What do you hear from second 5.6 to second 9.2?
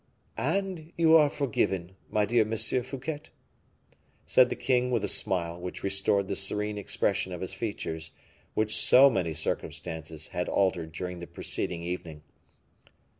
which restored the serene expression of his features, which so